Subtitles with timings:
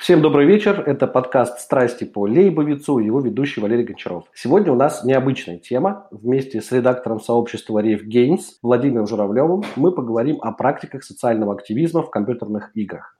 [0.00, 0.82] Всем добрый вечер.
[0.86, 4.24] Это подкаст «Страсти по Лейбовицу» и его ведущий Валерий Гончаров.
[4.32, 6.08] Сегодня у нас необычная тема.
[6.10, 12.08] Вместе с редактором сообщества Рейв Games Владимиром Журавлевым мы поговорим о практиках социального активизма в
[12.08, 13.14] компьютерных играх.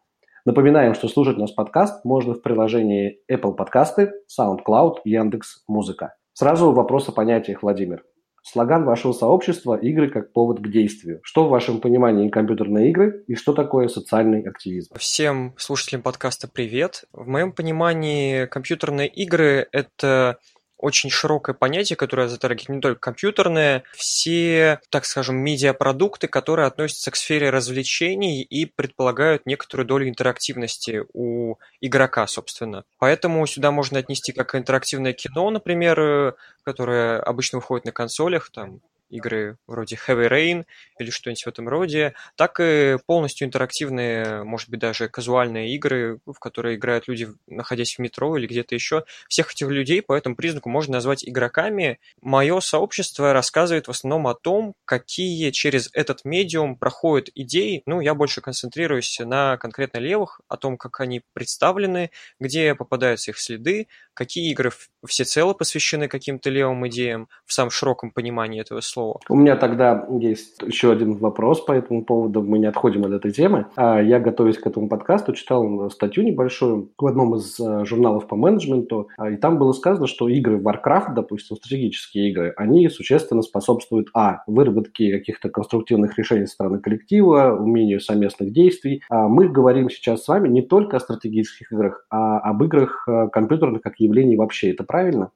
[0.46, 4.08] Напоминаем, что слушать наш подкаст можно в приложении Apple Podcasts,
[4.40, 6.14] SoundCloud, Яндекс Музыка.
[6.32, 8.04] Сразу вопрос о понятиях, Владимир.
[8.52, 11.20] Слоган вашего сообщества– игры как повод к действию.
[11.22, 14.92] Что в вашем понимании компьютерные игры и что такое социальный активизм?
[14.98, 17.04] Всем слушателям подкаста привет.
[17.12, 20.38] В моем понимании компьютерные игры– это
[20.80, 27.16] очень широкое понятие, которое затрагивает не только компьютерные, все, так скажем, медиапродукты, которые относятся к
[27.16, 32.84] сфере развлечений и предполагают некоторую долю интерактивности у игрока, собственно.
[32.98, 36.32] Поэтому сюда можно отнести как интерактивное кино, например, э,
[36.64, 40.64] которое обычно выходит на консолях, там игры вроде Heavy Rain
[40.98, 46.38] или что-нибудь в этом роде, так и полностью интерактивные, может быть, даже казуальные игры, в
[46.38, 49.04] которые играют люди, находясь в метро или где-то еще.
[49.28, 51.98] Всех этих людей по этому признаку можно назвать игроками.
[52.20, 57.82] Мое сообщество рассказывает в основном о том, какие через этот медиум проходят идеи.
[57.86, 63.38] Ну, я больше концентрируюсь на конкретно левых, о том, как они представлены, где попадаются их
[63.38, 63.88] следы,
[64.20, 64.70] какие игры
[65.06, 69.18] всецело посвящены каким-то левым идеям в самом широком понимании этого слова.
[69.30, 72.42] У меня тогда есть еще один вопрос по этому поводу.
[72.42, 73.64] Мы не отходим от этой темы.
[73.76, 78.36] А я, готовясь к этому подкасту, читал статью небольшую в одном из э, журналов по
[78.36, 84.08] менеджменту, а, и там было сказано, что игры Warcraft, допустим, стратегические игры, они существенно способствуют,
[84.12, 89.02] а, выработке каких-то конструктивных решений со стороны коллектива, умению совместных действий.
[89.08, 93.28] А мы говорим сейчас с вами не только о стратегических играх, а об играх э,
[93.32, 94.72] компьютерных как явлений вообще.
[94.72, 95.30] Это правильно?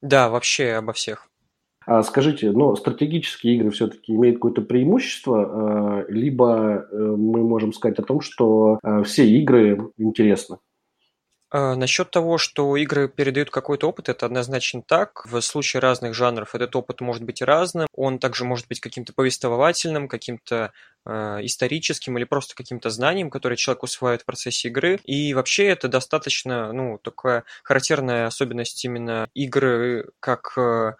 [0.00, 1.28] Да, вообще обо всех.
[1.86, 7.98] А скажите, но стратегические игры все-таки имеют какое-то преимущество, э, либо э, мы можем сказать
[7.98, 10.58] о том, что э, все игры интересны?
[11.52, 15.26] А, насчет того, что игры передают какой-то опыт, это однозначно так.
[15.26, 17.88] В случае разных жанров этот опыт может быть разным.
[17.94, 20.72] Он также может быть каким-то повествовательным, каким-то
[21.04, 25.00] э, историческим или просто каким-то знанием, которое человек усваивает в процессе игры.
[25.04, 30.92] И вообще это достаточно, ну, такая характерная особенность именно игры как э,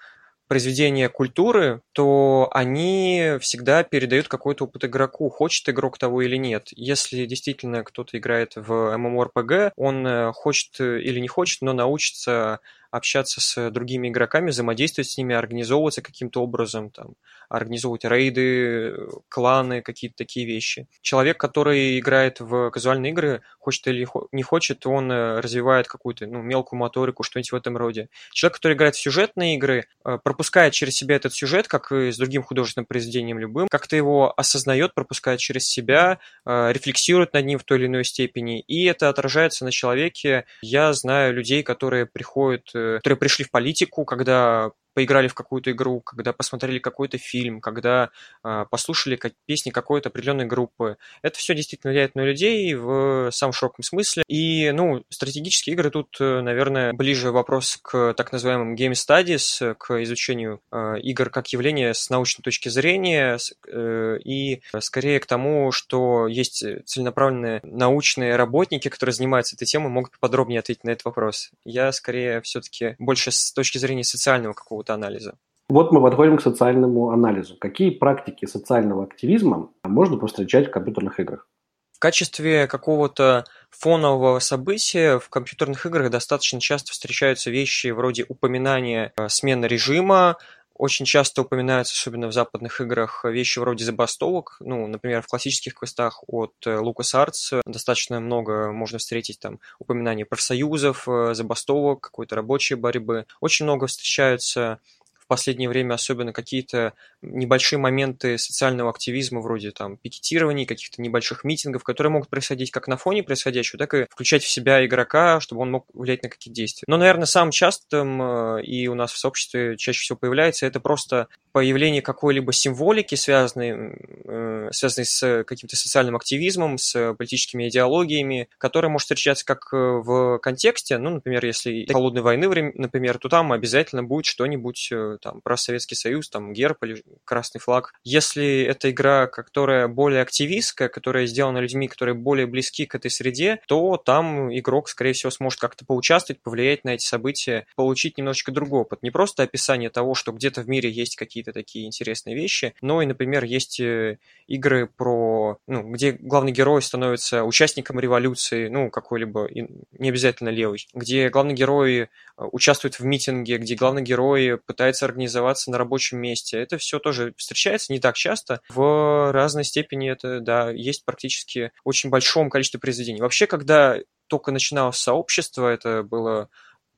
[0.50, 6.70] произведения культуры, то они всегда передают какой-то опыт игроку, хочет игрок того или нет.
[6.72, 12.58] Если действительно кто-то играет в MMORPG, он э, хочет или не хочет, но научится
[12.90, 17.14] общаться с другими игроками, взаимодействовать с ними, организовываться каким-то образом, там,
[17.48, 18.94] организовывать рейды,
[19.28, 20.88] кланы, какие-то такие вещи.
[21.02, 26.42] Человек, который играет в казуальные игры, хочет или не хочет, он э, развивает какую-то ну,
[26.42, 28.08] мелкую моторику, что-нибудь в этом роде.
[28.32, 32.16] Человек, который играет в сюжетные игры, э, пропускает через себя этот сюжет, как и с
[32.16, 37.64] другим художественным произведением любым, как-то его осознает, пропускает через себя, э, рефлексирует над ним в
[37.64, 40.44] той или иной степени, и это отражается на человеке.
[40.62, 46.32] Я знаю людей, которые приходят которые пришли в политику, когда поиграли в какую-то игру, когда
[46.32, 48.10] посмотрели какой-то фильм, когда
[48.44, 50.96] э, послушали как, песни какой-то определенной группы.
[51.22, 54.22] Это все действительно влияет на людей в самом широком смысле.
[54.26, 60.02] И, ну, стратегические игры тут, э, наверное, ближе вопрос к так называемым game studies, к
[60.02, 66.26] изучению э, игр как явления с научной точки зрения, э, и скорее к тому, что
[66.26, 71.50] есть целенаправленные научные работники, которые занимаются этой темой, могут подробнее ответить на этот вопрос.
[71.64, 75.34] Я скорее все-таки больше с точки зрения социального какого какого-то анализа.
[75.68, 77.56] Вот мы подходим к социальному анализу.
[77.56, 81.46] Какие практики социального активизма можно повстречать в компьютерных играх?
[81.92, 89.28] В качестве какого-то фонового события в компьютерных играх достаточно часто встречаются вещи вроде упоминания э,
[89.28, 90.36] смены режима,
[90.80, 94.56] очень часто упоминаются, особенно в западных играх, вещи вроде забастовок.
[94.60, 101.06] Ну, например, в классических квестах от э, LucasArts достаточно много можно встретить там упоминаний профсоюзов,
[101.06, 103.26] э, забастовок, какой-то рабочей борьбы.
[103.40, 104.80] Очень много встречаются
[105.30, 106.92] последнее время особенно какие-то
[107.22, 112.96] небольшие моменты социального активизма, вроде там пикетирований, каких-то небольших митингов, которые могут происходить как на
[112.96, 116.84] фоне происходящего, так и включать в себя игрока, чтобы он мог влиять на какие-то действия.
[116.88, 121.28] Но, наверное, самым частым э, и у нас в сообществе чаще всего появляется это просто
[121.52, 129.04] появление какой-либо символики, связанной, э, связанной с каким-то социальным активизмом, с политическими идеологиями, которая может
[129.04, 134.26] встречаться как э, в контексте, ну, например, если холодной войны, например, то там обязательно будет
[134.26, 134.90] что-нибудь
[135.20, 137.94] там, про Советский Союз, там, герб или красный флаг.
[138.04, 143.60] Если это игра, которая более активистская, которая сделана людьми, которые более близки к этой среде,
[143.66, 148.82] то там игрок, скорее всего, сможет как-то поучаствовать, повлиять на эти события, получить немножечко другой
[148.82, 149.02] опыт.
[149.02, 152.74] Не просто описание того, что где-то в мире есть какие какие-то такие интересные вещи.
[152.80, 158.90] Но и, например, есть э, игры про, ну, где главный герой становится участником революции, ну,
[158.90, 162.08] какой-либо, не обязательно левый, где главный герой э,
[162.52, 166.58] участвует в митинге, где главный герой пытается организоваться на рабочем месте.
[166.58, 168.60] Это все тоже встречается не так часто.
[168.68, 173.20] В разной степени это, да, есть практически очень большом количестве произведений.
[173.20, 176.48] Вообще, когда только начиналось сообщество, это было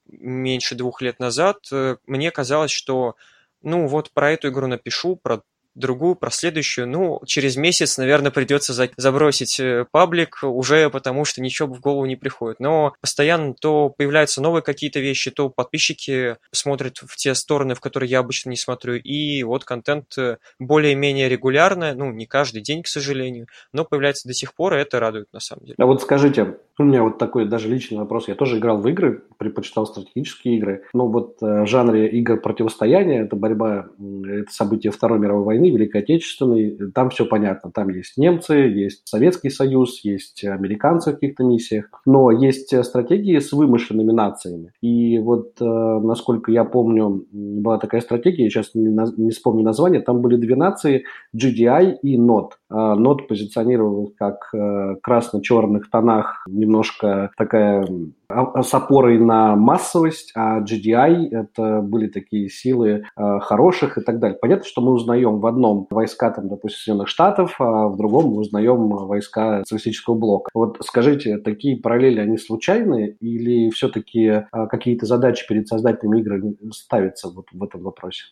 [0.07, 3.17] меньше двух лет назад, э, мне казалось, что
[3.63, 5.43] ну вот про эту игру напишу, про
[5.75, 6.89] другую, про следующую.
[6.89, 12.05] Ну, через месяц, наверное, придется за забросить э, паблик уже потому, что ничего в голову
[12.05, 12.61] не приходит.
[12.61, 18.11] Но постоянно то появляются новые какие-то вещи, то подписчики смотрят в те стороны, в которые
[18.11, 18.95] я обычно не смотрю.
[18.95, 24.35] И вот контент э, более-менее регулярно, ну, не каждый день, к сожалению, но появляется до
[24.35, 25.77] сих пор, и это радует на самом деле.
[25.79, 28.29] А вот скажите, у меня вот такой даже личный вопрос.
[28.29, 30.83] Я тоже играл в игры, предпочитал стратегические игры.
[30.93, 36.03] Но вот э, в жанре игр противостояния, это борьба, это события Второй мировой войны, Великой
[36.03, 37.71] Отечественной, там все понятно.
[37.71, 41.87] Там есть немцы, есть Советский Союз, есть американцы в каких-то миссиях.
[42.05, 44.73] Но есть стратегии с вымышленными нациями.
[44.81, 50.01] И вот, э, насколько я помню, была такая стратегия, я сейчас не, не вспомню название,
[50.01, 52.51] там были две нации, GDI и NOT.
[52.71, 57.87] Нот позиционировал как э, красно-черных тонах немножко такая
[58.29, 64.19] а, с опорой на массовость, а GDI это были такие силы э, хороших и так
[64.19, 64.39] далее.
[64.41, 68.39] Понятно, что мы узнаем в одном войска, там, допустим, Соединенных Штатов, а в другом мы
[68.39, 70.51] узнаем войска социалистического блока.
[70.55, 77.29] Вот скажите, такие параллели, они случайны или все-таки э, какие-то задачи перед создателями игры ставятся
[77.29, 78.25] вот в этом вопросе?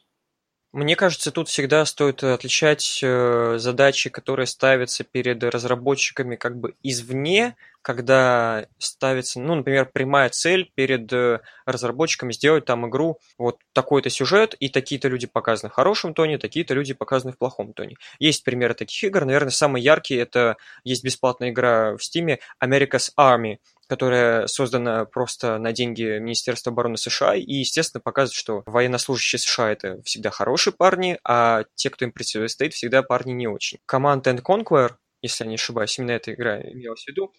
[0.72, 7.56] Мне кажется, тут всегда стоит отличать э, задачи, которые ставятся перед разработчиками как бы извне,
[7.82, 14.54] когда ставится, ну, например, прямая цель перед э, разработчиками сделать там игру, вот такой-то сюжет,
[14.60, 17.96] и такие-то люди показаны в хорошем тоне, такие-то люди показаны в плохом тоне.
[18.20, 23.56] Есть примеры таких игр, наверное, самый яркий это есть бесплатная игра в Steam America's Army,
[23.90, 30.00] которая создана просто на деньги Министерства обороны США и, естественно, показывает, что военнослужащие США это
[30.04, 33.78] всегда хорошие парни, а те, кто им противостоит, всегда парни не очень.
[33.90, 34.92] Command and Conquer,
[35.22, 37.32] если я не ошибаюсь, именно эта игра имелась в виду,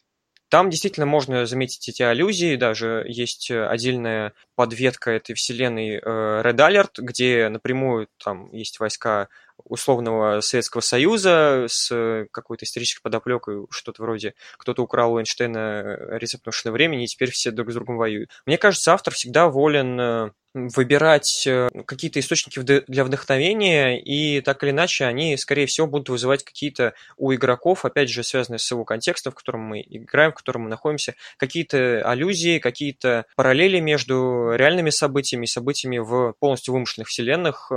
[0.50, 6.92] там действительно можно заметить эти аллюзии, даже есть отдельная подветка этой вселенной э, Red Alert,
[6.98, 9.30] где напрямую там есть войска
[9.66, 16.72] условного Советского Союза с какой-то исторической подоплекой, что-то вроде кто-то украл у Эйнштейна рецепт машины
[16.72, 18.30] времени, и теперь все друг с другом воюют.
[18.46, 24.72] Мне кажется, автор всегда волен э, выбирать э, какие-то источники для вдохновения, и так или
[24.72, 29.32] иначе они, скорее всего, будут вызывать какие-то у игроков, опять же, связанные с его контекстом,
[29.32, 35.46] в котором мы играем, в котором мы находимся, какие-то аллюзии, какие-то параллели между реальными событиями
[35.46, 37.72] и событиями в полностью вымышленных вселенных.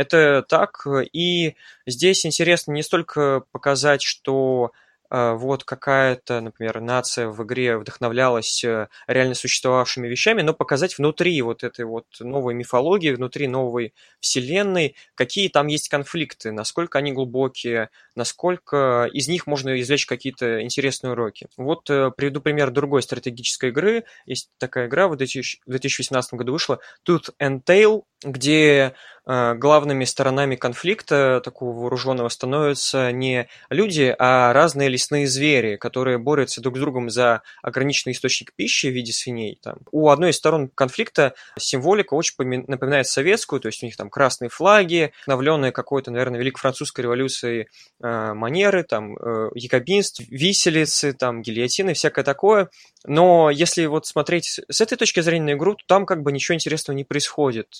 [0.00, 1.56] Это так, и
[1.86, 4.72] здесь интересно не столько показать, что
[5.10, 11.42] а, вот какая-то, например, нация в игре вдохновлялась э, реально существовавшими вещами, но показать внутри
[11.42, 17.90] вот этой вот новой мифологии, внутри новой вселенной, какие там есть конфликты, насколько они глубокие,
[18.14, 21.48] насколько из них можно извлечь какие-то интересные уроки.
[21.58, 24.04] Вот э, приведу пример другой стратегической игры.
[24.24, 28.94] Есть такая игра, в 2018 году вышла, Tooth and Tail, где
[29.26, 36.60] э, главными сторонами конфликта такого вооруженного становятся не люди, а разные лесные звери, которые борются
[36.60, 39.58] друг с другом за ограниченный источник пищи в виде свиней.
[39.62, 39.78] Там.
[39.90, 42.34] У одной из сторон конфликта символика очень
[42.66, 47.68] напоминает советскую, то есть у них там красные флаги, вдохновленные какой-то, наверное, Великой Французской революцией
[48.02, 52.68] э, манеры, там, э, якобинств, виселицы, там, гильотины, всякое такое.
[53.06, 56.54] Но если вот смотреть с этой точки зрения на игру, то там как бы ничего
[56.54, 57.78] интересного не происходит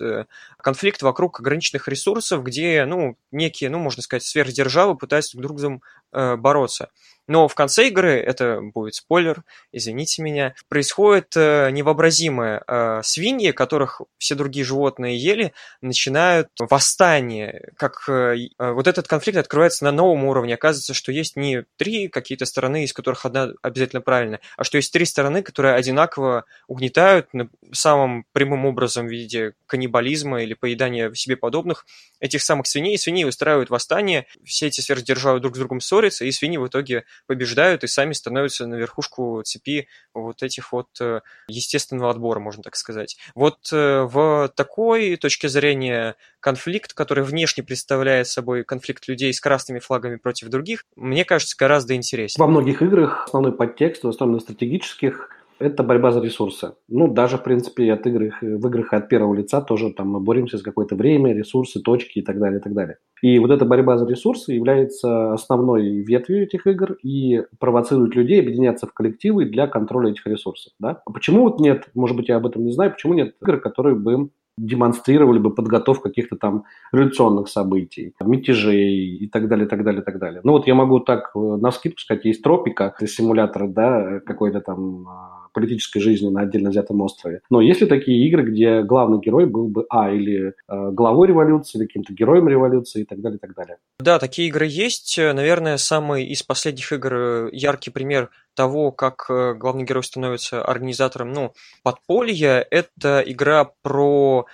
[0.58, 5.82] конфликт вокруг ограниченных ресурсов, где, ну, некие, ну, можно сказать, сверхдержавы пытаются друг с другом
[6.12, 6.90] э, бороться.
[7.30, 12.64] Но в конце игры, это будет спойлер, извините меня, происходит э, невообразимое.
[12.66, 17.70] Э, свиньи, которых все другие животные ели, начинают восстание.
[17.76, 20.54] Как э, вот этот конфликт открывается на новом уровне.
[20.54, 24.92] Оказывается, что есть не три какие-то стороны, из которых одна обязательно правильная, а что есть
[24.92, 27.28] три стороны, которые одинаково угнетают
[27.70, 31.86] самым прямым образом в виде каннибализма или поедания себе подобных
[32.18, 32.98] этих самых свиней.
[32.98, 37.84] Свиньи устраивают восстание, все эти сверхдержавы друг с другом ссорятся, и свиньи в итоге побеждают
[37.84, 43.16] и сами становятся на верхушку цепи вот этих вот э, естественного отбора, можно так сказать.
[43.34, 49.78] Вот э, в такой точке зрения конфликт, который внешне представляет собой конфликт людей с красными
[49.78, 52.44] флагами против других, мне кажется, гораздо интереснее.
[52.44, 55.28] Во многих играх основной подтекст, в основном стратегических,
[55.60, 56.72] это борьба за ресурсы.
[56.88, 60.56] Ну, даже, в принципе, от игр, в играх от первого лица тоже там мы боремся
[60.56, 62.96] за какое-то время, ресурсы, точки и так далее, и так далее.
[63.22, 68.86] И вот эта борьба за ресурсы является основной ветвью этих игр и провоцирует людей объединяться
[68.86, 70.72] в коллективы для контроля этих ресурсов.
[70.78, 71.02] Да?
[71.04, 73.94] А почему вот нет, может быть, я об этом не знаю, почему нет игр, которые
[73.94, 80.18] бы демонстрировали бы подготовку каких-то там революционных событий, мятежей и так далее, так далее, так
[80.18, 80.40] далее.
[80.44, 85.06] Ну вот я могу так э, на скидку сказать, есть тропика, симулятор, да, какой-то там
[85.08, 87.40] а, политической жизни на отдельно взятом острове.
[87.50, 91.78] Но есть ли такие игры, где главный герой был бы, а, или э, главой революции,
[91.78, 93.76] или каким-то героем революции и так далее, и так далее?
[93.98, 95.18] Да, такие игры есть.
[95.18, 101.32] Наверное, самый из последних игр э, яркий пример того, как э, главный герой становится организатором,
[101.32, 101.52] ну,
[101.82, 104.46] подполья, это игра про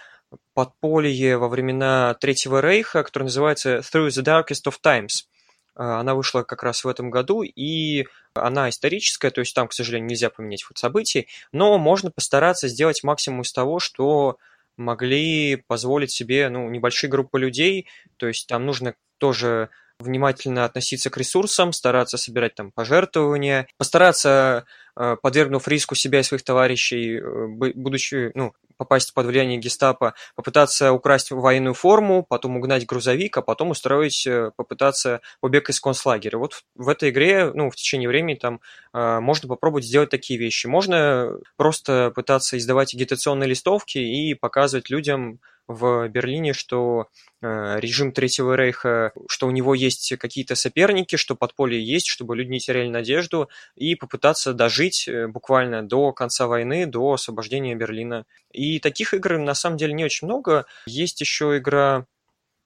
[0.54, 5.28] подполье во времена Третьего Рейха, которая называется Through the Darkest of Times.
[5.76, 9.72] Э, она вышла как раз в этом году, и она историческая, то есть там, к
[9.72, 14.38] сожалению, нельзя поменять ход событий, но можно постараться сделать максимум из того, что
[14.76, 21.16] могли позволить себе ну, небольшие группы людей, то есть там нужно тоже внимательно относиться к
[21.16, 28.30] ресурсам, стараться собирать там пожертвования, постараться, э, подвергнув риску себя и своих товарищей, э, будучи,
[28.34, 34.26] ну, попасть под влияние гестапо, попытаться украсть военную форму, потом угнать грузовик, а потом устроить,
[34.26, 36.36] э, попытаться побег из концлагеря.
[36.38, 38.60] Вот в этой игре, ну, в течение времени там
[38.92, 40.66] можно попробовать сделать такие вещи.
[40.66, 47.08] Можно просто пытаться издавать агитационные листовки и показывать людям, в Берлине, что
[47.42, 52.50] э, режим Третьего Рейха, что у него есть какие-то соперники, что подполье есть, чтобы люди
[52.50, 58.26] не теряли надежду, и попытаться дожить э, буквально до конца войны, до освобождения Берлина.
[58.52, 60.66] И таких игр на самом деле не очень много.
[60.86, 62.06] Есть еще игра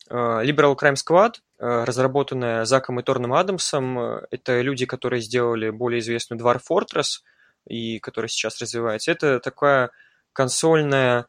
[0.09, 3.99] э, Liberal Crime Squad, разработанная Заком и Торном Адамсом.
[4.31, 7.21] Это люди, которые сделали более известную Dwarf Fortress,
[7.67, 9.13] и которая сейчас развивается.
[9.13, 9.91] Это такая
[10.33, 11.27] консольная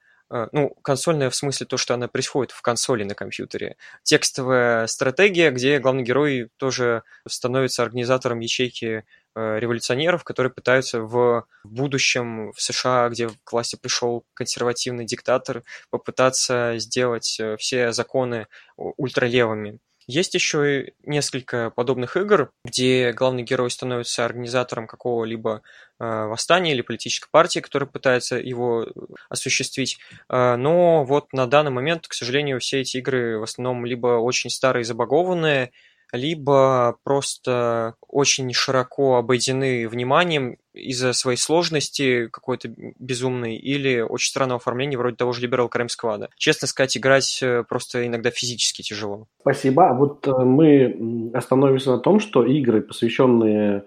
[0.51, 3.75] ну, консольная в смысле то, что она происходит в консоли на компьютере.
[4.03, 9.03] Текстовая стратегия, где главный герой тоже становится организатором ячейки
[9.35, 16.75] э, революционеров, которые пытаются в будущем в США, где к власти пришел консервативный диктатор, попытаться
[16.77, 18.47] сделать э, все законы
[18.77, 19.79] ультралевыми.
[20.11, 25.61] Есть еще несколько подобных игр, где главный герой становится организатором какого-либо
[25.99, 28.87] э, восстания или политической партии, которая пытается его
[29.29, 29.99] осуществить.
[30.27, 34.49] Э, но вот на данный момент, к сожалению, все эти игры в основном либо очень
[34.49, 35.71] старые, забагованные,
[36.11, 44.97] либо просто очень широко обойдены вниманием из-за своей сложности какой-то безумной или очень странного оформления
[44.97, 46.29] вроде того же Liberal Crime Squad.
[46.37, 49.27] Честно сказать, играть э, просто иногда физически тяжело.
[49.41, 49.89] Спасибо.
[49.89, 53.83] А вот э, мы остановимся на том, что игры, посвященные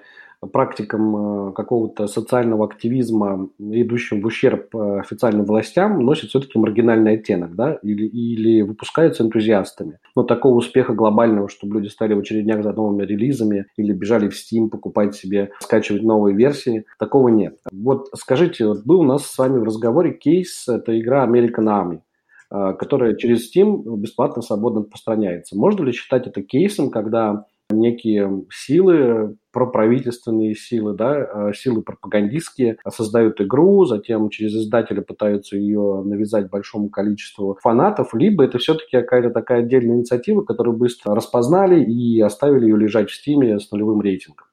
[0.52, 7.54] практикам э, какого-то социального активизма, идущим в ущерб э, официальным властям, носит все-таки маргинальный оттенок,
[7.54, 9.98] да, или, или выпускаются энтузиастами.
[10.16, 14.32] Но такого успеха глобального, чтобы люди стали в очередях за новыми релизами или бежали в
[14.32, 17.58] Steam покупать себе, скачивать новые версии, такого нет.
[17.72, 22.00] Вот скажите, вот был у нас с вами в разговоре кейс, это игра American Army
[22.50, 25.56] э, которая через Steam бесплатно, свободно распространяется.
[25.56, 33.40] Можно ли считать это кейсом, когда некие силы, проправительственные силы, да, э, силы пропагандистские создают
[33.40, 39.60] игру, затем через издателя пытаются ее навязать большому количеству фанатов, либо это все-таки какая-то такая
[39.60, 44.46] отдельная инициатива, которую быстро распознали и оставили ее лежать в стиме с нулевым рейтингом.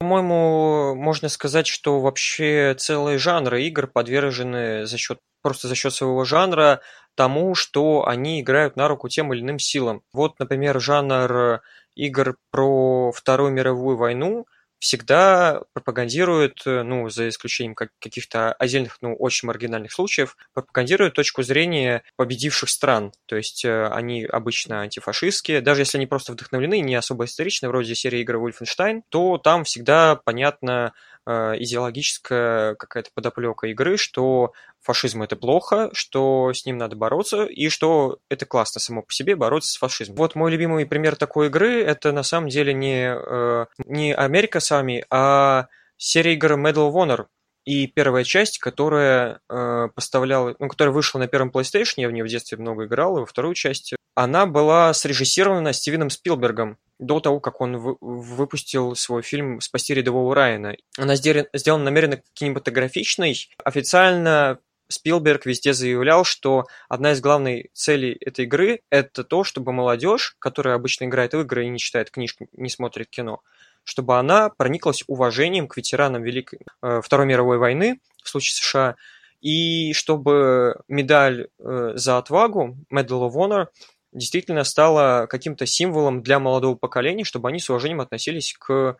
[0.00, 6.24] По-моему, можно сказать, что вообще целые жанры игр подвержены за счет просто за счет своего
[6.24, 6.80] жанра
[7.14, 10.02] тому, что они играют на руку тем или иным силам.
[10.12, 11.60] Вот, например, жанр
[11.94, 14.46] игр про Вторую мировую войну
[14.80, 22.02] всегда пропагандируют, э, ну, за исключением каких-то отдельных, ну, очень маргинальных случаев, пропагандируют точку зрения
[22.16, 23.12] победивших стран.
[23.26, 27.94] То есть э, они обычно антифашистские, даже если они просто вдохновлены, не особо историчны, вроде
[27.94, 30.94] серии игр Wolfenstein, то там всегда понятно
[31.26, 38.18] идеологическая какая-то подоплека игры, что фашизм это плохо, что с ним надо бороться, и что
[38.28, 40.16] это классно само по себе бороться с фашизмом.
[40.16, 45.04] Вот мой любимый пример такой игры это на самом деле не, э, не Америка сами,
[45.10, 47.26] а серия игр Medal of Honor.
[47.66, 52.24] И первая часть, которая э, поставляла, ну, которая вышла на первом PlayStation, я в нее
[52.24, 57.40] в детстве много играл, и во вторую часть, она была срежиссирована Стивеном Спилбергом до того,
[57.40, 60.76] как он вы, выпустил свой фильм «Спасти рядового Райана».
[60.96, 63.48] Она сделана намеренно кинематографичной.
[63.64, 70.36] Официально Спилберг везде заявлял, что одна из главных целей этой игры– это то, чтобы молодежь,
[70.38, 73.40] которая обычно играет в игры и не читает книжки, не смотрит кино,
[73.84, 78.96] чтобы она прониклась уважением к ветеранам Великой э, Второй мировой войны, в случае США,
[79.40, 83.66] и чтобы медаль э, за отвагу, Medal of Honor,
[84.12, 88.96] действительно стала каким-то символом для молодого поколения, чтобы они с уважением относились к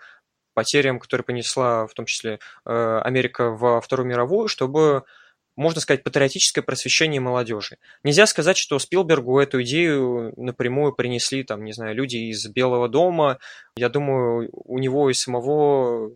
[0.54, 5.04] потерям, которые понесла в том числе э, Америка во Вторую мировую, чтобы
[5.56, 7.76] можно сказать, патриотическое просвещение молодежи.
[8.02, 13.38] Нельзя сказать, что Спилбергу эту идею напрямую принесли, там, не знаю, люди из Белого дома.
[13.76, 16.12] Я думаю, у него и самого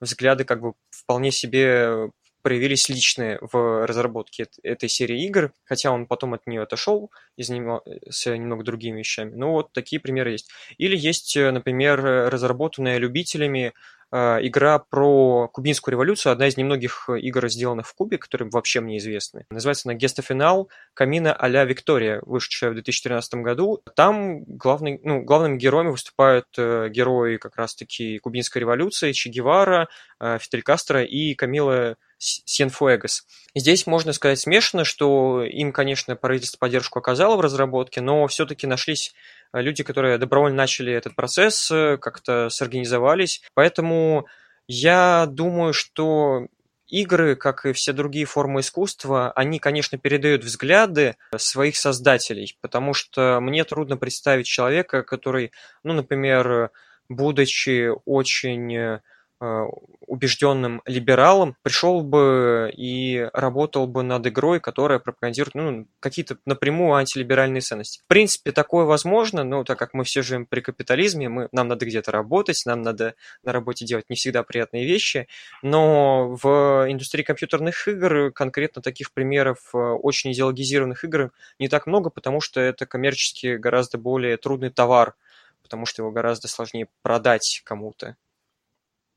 [0.00, 2.10] взгляды как бы вполне себе
[2.42, 7.82] проявились личные в разработке этой серии игр, хотя он потом от нее отошел из него,
[8.08, 9.34] с немного другими вещами.
[9.34, 10.50] Ну вот такие примеры есть.
[10.78, 13.72] Или есть, например, разработанная любителями
[14.12, 19.46] игра про кубинскую революцию, одна из немногих игр, сделанных в Кубе, которые вообще мне известны.
[19.50, 23.82] Называется она «Гестофинал Камина а-ля Виктория», вышедшая в 2013 году.
[23.94, 29.88] Там главный, ну, главными героями выступают э, герои как раз-таки кубинской революции, Че Гевара,
[30.20, 33.26] э, Фидель Кастро и Камила Сьенфуэгос.
[33.54, 39.12] Здесь можно сказать смешано, что им, конечно, правительство поддержку оказало в разработке, но все-таки нашлись
[39.12, 43.42] Э, люди, которые добровольно начали этот процесс, э, как-то сорганизовались.
[43.54, 44.26] Поэтому
[44.66, 46.46] я думаю, что
[46.86, 53.40] игры, как и все другие формы искусства, они, конечно, передают взгляды своих создателей, потому что
[53.40, 55.52] мне трудно представить человека, который,
[55.82, 56.70] ну, например,
[57.08, 59.00] будучи очень Э,
[59.40, 67.60] убежденным либералом, пришел бы и работал бы над игрой, которая пропагандирует ну, какие-то напрямую антилиберальные
[67.60, 68.00] ценности.
[68.00, 71.86] В принципе, такое возможно, но так как мы все живем при капитализме, мы, нам надо
[71.86, 73.14] где-то работать, нам надо
[73.44, 75.28] на работе делать не всегда приятные вещи,
[75.62, 82.10] но в индустрии компьютерных игр конкретно таких примеров э, очень идеологизированных игр не так много,
[82.10, 85.14] потому что это коммерчески гораздо более трудный товар,
[85.62, 88.16] потому что его гораздо сложнее продать кому-то.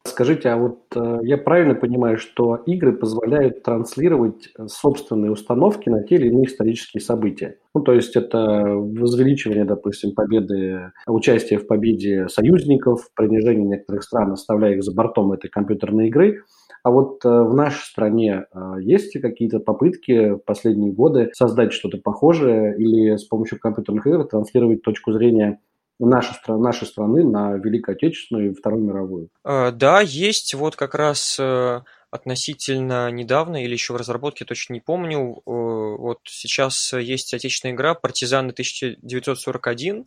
[0.04, 6.04] Скажите, а вот э, я правильно понимаю, что игры позволяют транслировать э, собственные установки на
[6.04, 7.60] те или иные исторические события?
[7.76, 14.74] Ну, то есть это возвеличивание, допустим, победы, участие в победе союзников, принижение некоторых стран, оставляя
[14.74, 16.44] их за бортом этой компьютерной игры.
[16.84, 18.46] А вот э, в нашей стране
[18.80, 24.82] есть какие-то попытки в последние годы создать что-то похожее или с помощью компьютерных игр транслировать
[24.82, 25.60] точку зрения
[26.06, 29.30] нашей, нашей страны на Великую Отечественную и Вторую мировую?
[29.44, 34.82] Э, да, есть вот как раз э, относительно недавно или еще в разработке, точно не
[34.82, 35.20] помню.
[35.20, 40.06] Э, вот сейчас есть отечественная игра «Партизаны 1941».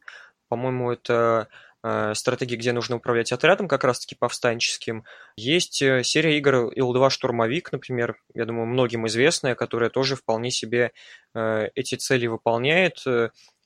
[0.49, 1.49] По-моему, это
[2.15, 5.05] стратегии, где нужно управлять отрядом, как раз-таки повстанческим.
[5.37, 10.93] Есть серия игр Ил-2 Штурмовик, например, я думаю, многим известная, которая тоже вполне себе
[11.35, 13.05] эти цели выполняет.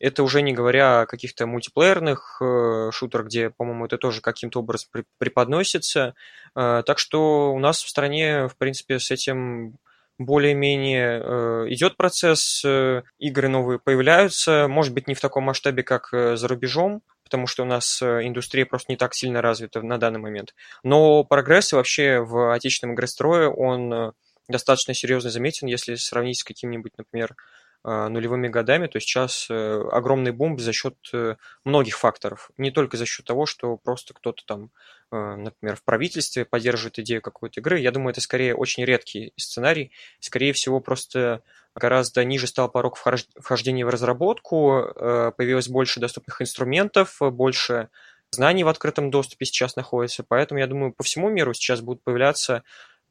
[0.00, 4.88] Это уже не говоря о каких-то мультиплеерных э, шутерах, где, по-моему, это тоже каким-то образом
[4.92, 6.14] при- преподносится.
[6.54, 9.78] Э, так что у нас в стране, в принципе, с этим
[10.18, 16.12] более-менее э, идет процесс, э, игры новые появляются, может быть, не в таком масштабе, как
[16.12, 19.98] э, за рубежом, потому что у нас э, индустрия просто не так сильно развита на
[19.98, 20.54] данный момент.
[20.82, 24.12] Но прогресс вообще в отечественном игрострое, он э,
[24.48, 27.36] достаточно серьезно заметен, если сравнить с каким-нибудь, например,
[27.84, 32.50] нулевыми годами, то сейчас э, огромный бум за счет э, многих факторов.
[32.58, 34.70] Не только за счет того, что просто кто-то там,
[35.12, 37.78] э, например, в правительстве поддерживает идею какой-то игры.
[37.78, 39.92] Я думаю, это скорее очень редкий сценарий.
[40.20, 41.42] Скорее всего, просто
[41.74, 44.90] гораздо ниже стал порог вхождения в разработку,
[45.36, 47.88] появилось больше доступных инструментов, больше
[48.30, 50.24] знаний в открытом доступе сейчас находится.
[50.26, 52.64] Поэтому, я думаю, по всему миру сейчас будут появляться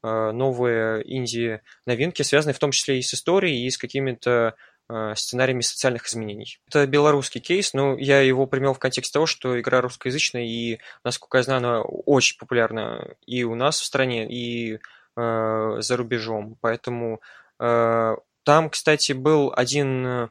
[0.04, 4.56] новые инди-новинки, связанные в том числе и с историей, и с какими-то
[4.90, 6.60] э, сценариями социальных изменений.
[6.68, 11.38] Это белорусский кейс, но я его примел в контексте того, что игра русскоязычная, и, насколько
[11.38, 14.80] я знаю, она очень популярна и у нас в стране, и
[15.16, 16.58] э, за рубежом.
[16.62, 17.22] Поэтому
[17.60, 20.30] э, там, кстати, был один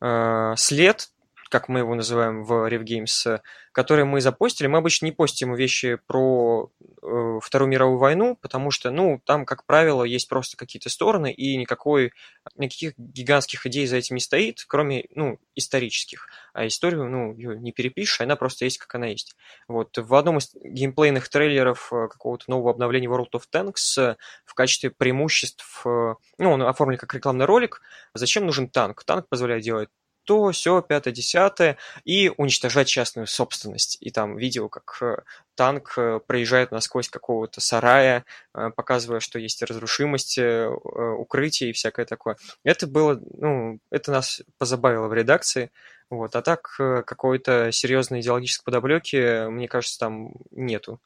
[0.00, 1.08] э, след
[1.48, 3.40] как мы его называем в RevGames,
[3.72, 4.66] которые мы запостили.
[4.66, 9.64] Мы обычно не постим вещи про э, Вторую мировую войну, потому что, ну, там, как
[9.66, 12.12] правило, есть просто какие-то стороны, и никакой,
[12.56, 16.28] никаких гигантских идей за этим не стоит, кроме, ну, исторических.
[16.54, 19.36] А историю, ну, ее не перепишешь, она просто есть, как она есть.
[19.68, 19.96] Вот.
[19.96, 24.90] В одном из геймплейных трейлеров э, какого-то нового обновления World of Tanks э, в качестве
[24.90, 27.80] преимуществ, э, ну, он оформлен как рекламный ролик.
[28.14, 29.04] Зачем нужен танк?
[29.04, 29.88] Танк позволяет делать
[30.28, 33.96] то, все, пятое, десятое, и уничтожать частную собственность.
[34.02, 35.22] И там видео, как э,
[35.54, 42.36] танк э, проезжает насквозь какого-то сарая, э, показывая, что есть разрушимость, укрытие и всякое такое.
[42.62, 45.70] Это было, ну, это нас позабавило в редакции.
[46.10, 46.36] Вот.
[46.36, 51.00] А так какой-то серьезной идеологической подоплеки, мне кажется, там нету.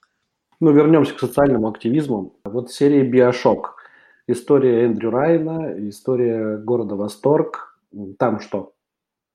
[0.58, 2.34] Ну, вернемся к социальному активизму.
[2.42, 3.76] Вот серия Биошок
[4.26, 7.78] история Эндрю Райна, история города Восторг.
[8.18, 8.72] Там что?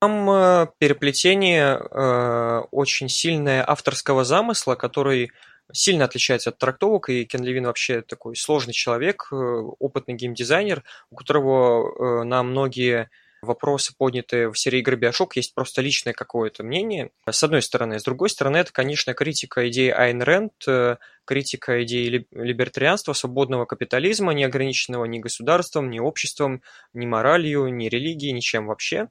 [0.00, 5.32] Там э, переплетение э, очень сильное авторского замысла, который
[5.72, 11.16] сильно отличается от трактовок, и Кен Левин вообще такой сложный человек, э, опытный геймдизайнер, у
[11.16, 13.10] которого э, на многие
[13.42, 17.98] вопросы, поднятые в серии игры Bioshock, есть просто личное какое-то мнение, с одной стороны.
[17.98, 24.32] С другой стороны, это, конечно, критика идеи Айн Рэнд, э, критика идеи либертарианства, свободного капитализма,
[24.32, 26.62] не ограниченного ни государством, ни обществом,
[26.94, 29.08] ни моралью, ни религией, ничем вообще.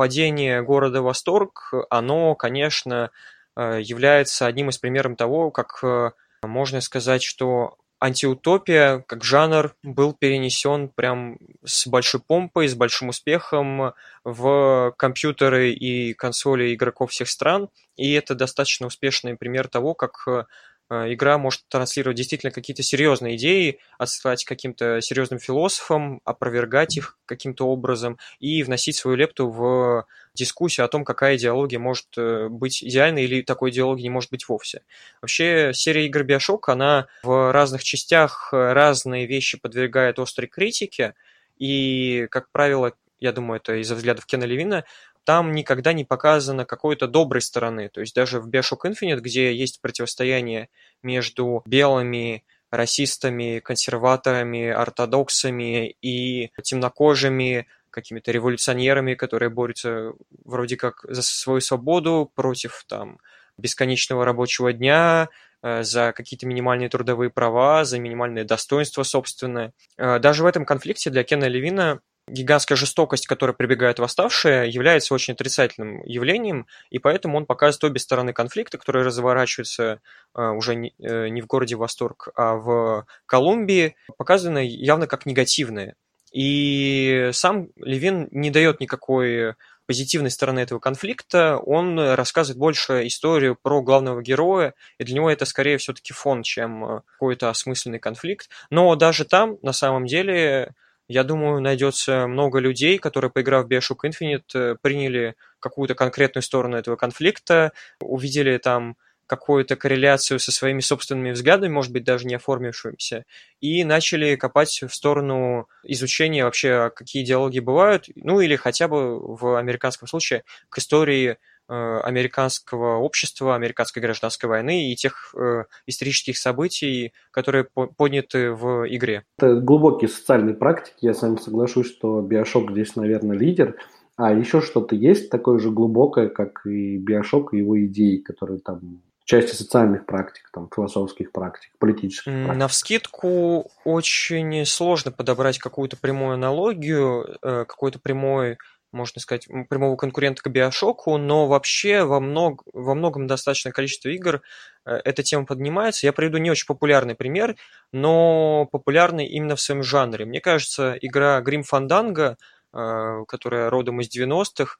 [0.00, 3.10] Падение города Восторг, оно, конечно,
[3.54, 10.14] э, является одним из примеров того, как э, можно сказать, что антиутопия как жанр был
[10.14, 11.36] перенесен прям
[11.66, 13.92] с большой помпой, с большим успехом
[14.24, 20.44] в компьютеры и консоли игроков всех стран, и это достаточно успешный пример того, как Э,
[20.90, 28.18] игра может транслировать действительно какие-то серьезные идеи, отсылать каким-то серьезным философам, опровергать их каким-то образом
[28.40, 33.42] и вносить свою лепту в дискуссию о том, какая идеология может э, быть идеальной или
[33.42, 34.82] такой идеологии не может быть вовсе.
[35.22, 41.14] Вообще, серия игр Bioshock, она в разных частях разные вещи подвергает острой критике,
[41.58, 44.84] и, как правило, я думаю, это из-за взглядов Кена Левина,
[45.24, 47.88] там никогда не показано какой-то доброй стороны.
[47.88, 50.68] То есть даже в Bioshock Infinite, где есть противостояние
[51.02, 60.12] между белыми расистами, консерваторами, ортодоксами и темнокожими какими-то революционерами, которые борются
[60.44, 63.18] вроде как за свою свободу против там
[63.58, 65.28] бесконечного рабочего дня,
[65.62, 69.72] э, за какие-то минимальные трудовые права, за минимальное достоинство собственное.
[69.98, 75.34] Э, даже в этом конфликте для Кена Левина гигантская жестокость, которая прибегает восставшие, является очень
[75.34, 80.00] отрицательным явлением, и поэтому он показывает обе стороны конфликта, которые разворачиваются
[80.34, 85.94] э, уже э, не в городе Восторг, а в Колумбии, показаны явно как негативные.
[86.32, 89.54] И сам Левин не дает никакой
[89.86, 95.44] позитивной стороны этого конфликта, он рассказывает больше историю про главного героя, и для него это
[95.44, 98.48] скорее все-таки фон, чем какой-то осмысленный конфликт.
[98.70, 100.74] Но даже там, на самом деле,
[101.10, 106.76] я думаю, найдется много людей, которые, поиграв в Bioshock Infinite, э, приняли какую-то конкретную сторону
[106.76, 108.96] этого конфликта, увидели там
[109.26, 113.24] какую-то корреляцию со своими собственными взглядами, может быть, даже не оформившимися,
[113.60, 119.56] и начали копать в сторону изучения вообще, какие идеологии бывают, ну или хотя бы в
[119.56, 121.38] американском случае к истории
[121.72, 127.64] американского общества, американской гражданской войны и тех э, исторических событий, которые
[127.96, 129.24] подняты в игре.
[129.38, 133.76] Это глубокие социальные практики, я с вами соглашусь, что Биошок здесь, наверное, лидер.
[134.16, 139.02] А еще что-то есть такое же глубокое, как и Биошок и его идеи, которые там
[139.30, 142.56] части социальных практик, там, философских практик, политических практик.
[142.56, 148.58] На вскидку очень сложно подобрать какую-то прямую аналогию, э, какой-то прямой
[148.92, 154.42] можно сказать, прямого конкурента к Биошоку, но вообще во, мног, во многом достаточное количество игр
[154.84, 156.06] э, эта тема поднимается.
[156.06, 157.56] Я приведу не очень популярный пример,
[157.92, 160.24] но популярный именно в своем жанре.
[160.24, 162.36] Мне кажется, игра Grim Fandango,
[162.72, 164.76] э, которая родом из 90-х,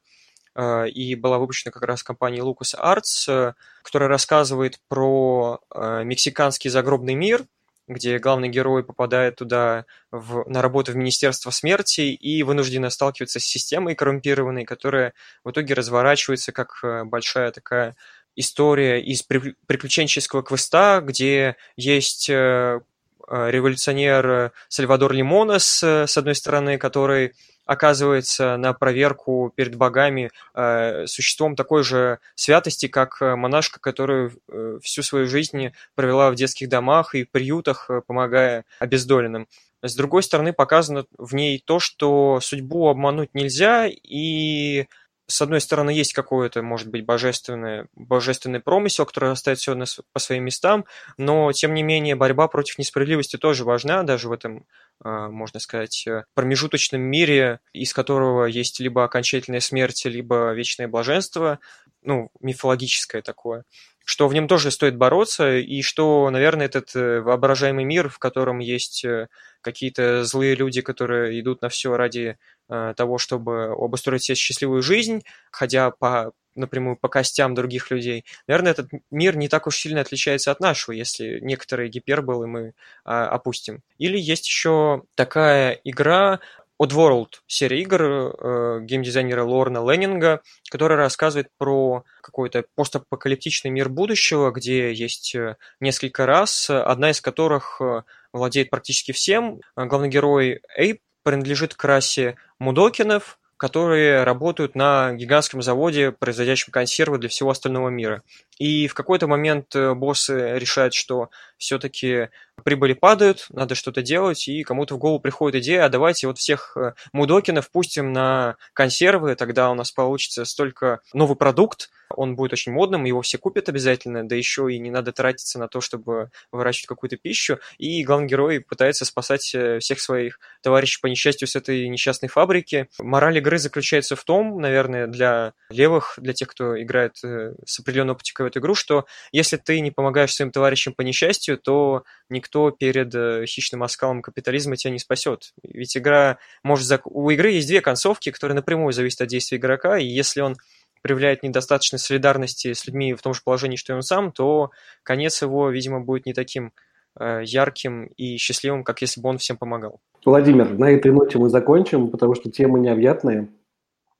[0.55, 7.45] э, и была выпущена как раз компанией LucasArts, которая рассказывает про мексиканский загробный мир–
[7.93, 13.43] где главный герой попадает туда в, на работу в Министерство смерти и вынужденно сталкивается с
[13.43, 17.95] системой коррумпированной, которая в итоге разворачивается как э, большая такая
[18.35, 22.79] история из приключенческого квеста, где есть э,
[23.29, 27.33] революционер Сальвадор Лимонес, с одной стороны, который
[27.65, 34.79] оказывается на проверку перед богами э, существом такой же святости, как э, монашка, которая э,
[34.81, 39.47] всю свою жизнь провела в детских домах и приютах, э, помогая обездоленным.
[39.81, 44.87] С другой стороны, показано в ней то, что судьбу обмануть нельзя, и
[45.31, 50.19] с одной стороны, есть какое-то, может быть, божественное, божественный промысел, который оставит все на, по
[50.19, 50.85] своим местам,
[51.17, 54.65] но, тем не менее, борьба против несправедливости тоже важна, даже в этом,
[55.03, 61.59] а, можно сказать, э, промежуточном мире, из которого есть либо окончательная смерть, либо вечное блаженство,
[62.03, 63.63] ну, мифологическое такое
[64.05, 68.59] что в нем тоже стоит бороться, и что, наверное, этот э, воображаемый мир, в котором
[68.59, 69.27] есть э,
[69.61, 72.37] какие-то злые люди, которые идут на все ради
[72.69, 78.25] э, того, чтобы обустроить себе счастливую жизнь, ходя по напрямую по костям других людей.
[78.47, 82.73] Наверное, этот мир не так уж сильно отличается от нашего, если некоторые гиперболы мы
[83.05, 83.81] а, опустим.
[83.97, 86.39] Или есть еще такая игра
[86.81, 94.91] Oddworld серия игр э, геймдизайнера Лорна Леннинга, которая рассказывает про какой-то постапокалиптичный мир будущего, где
[94.91, 98.01] есть э, несколько рас, одна из которых э,
[98.33, 99.61] владеет практически всем.
[99.75, 107.29] Главный герой Эйп принадлежит к расе Мудокинов, которые работают на гигантском заводе, производящем консервы для
[107.29, 108.23] всего остального мира.
[108.61, 112.29] И в какой-то момент э, боссы решают, что все-таки
[112.63, 116.77] прибыли падают, надо что-то делать, и кому-то в голову приходит идея, а давайте вот всех
[116.77, 122.71] э, мудокинов пустим на консервы, тогда у нас получится столько новый продукт, он будет очень
[122.71, 126.87] модным, его все купят обязательно, да еще и не надо тратиться на то, чтобы выращивать
[126.87, 131.87] какую-то пищу, и главный герой пытается спасать э, всех своих товарищей по несчастью с этой
[131.89, 132.87] несчастной фабрики.
[132.99, 138.47] Мораль игры заключается в том, наверное, для левых, для тех, кто играет с определенной оптикой
[138.51, 143.45] эту игру, что если ты не помогаешь своим товарищам по несчастью, то никто перед э,
[143.45, 145.53] хищным оскалом капитализма тебя не спасет.
[145.63, 146.85] Ведь игра может...
[146.85, 147.07] Зак...
[147.07, 150.55] У игры есть две концовки, которые напрямую зависят от действия игрока, и если он
[151.01, 154.71] проявляет недостаточной солидарности с людьми в том же положении, что и он сам, то
[155.03, 156.73] конец его, видимо, будет не таким
[157.19, 159.99] э, ярким и счастливым, как если бы он всем помогал.
[160.23, 163.49] Владимир, на этой ноте мы закончим, потому что темы необъятные.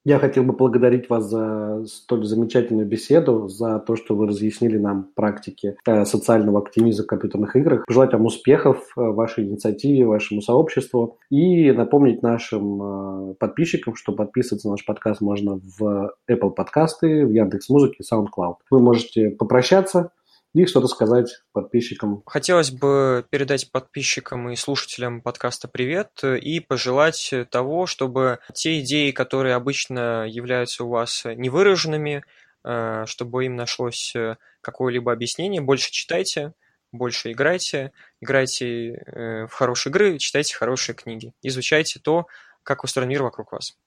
[0.04, 5.10] Я хотел бы благодарить вас за столь замечательную беседу, за то, что вы разъяснили нам
[5.14, 7.86] практики э, социального активизма в компьютерных играх.
[7.86, 14.70] Пожелать вам успехов э, вашей инициативе, вашему сообществу и напомнить нашим э, подписчикам, что подписываться
[14.70, 18.56] на наш подкаст можно в Apple подкасты, в Яндекс.Музыке, SoundCloud.
[18.72, 20.12] Вы можете попрощаться,
[20.54, 22.24] и что-то сказать подписчикам.
[22.26, 29.56] Хотелось бы передать подписчикам и слушателям подкаста привет и пожелать того, чтобы те идеи, которые
[29.56, 32.24] обычно являются у вас невыраженными,
[32.64, 34.14] э, чтобы им нашлось
[34.62, 35.62] какое-либо объяснение.
[35.62, 36.54] Больше читайте,
[36.92, 42.28] больше играйте, играйте э, в хорошие игры, читайте хорошие книги, изучайте то,
[42.64, 43.78] как устроен мир вокруг вас.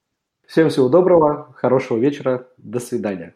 [0.46, 3.34] Всем всего доброго, хорошего вечера, до свидания.